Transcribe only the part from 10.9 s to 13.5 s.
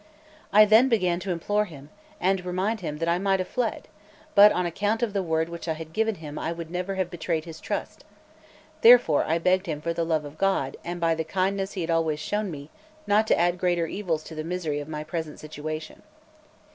by the kindness he had always shown me, not to